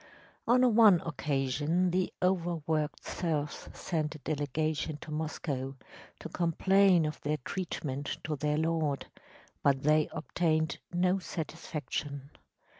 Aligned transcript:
On 0.47 0.73
one 0.73 0.99
occasion 1.05 1.91
the 1.91 2.11
overworked 2.23 3.05
serfs 3.05 3.69
sent 3.79 4.15
a 4.15 4.17
delegation 4.17 4.97
to 4.97 5.11
Moscow 5.11 5.75
to 6.19 6.27
complain 6.27 7.05
of 7.05 7.21
their 7.21 7.37
treatment 7.45 8.17
to 8.23 8.35
their 8.35 8.57
lord, 8.57 9.05
but 9.61 9.83
they 9.83 10.09
obtained 10.11 10.79
no 10.91 11.19
satisfaction. 11.19 12.31